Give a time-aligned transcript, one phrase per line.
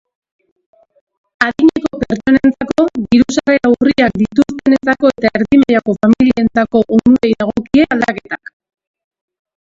[1.47, 8.55] Adineko pertsonentzako, diru-sarrera urriak dituztenentzako eta erdi mailako familientzako onurei dagokie aldaketak.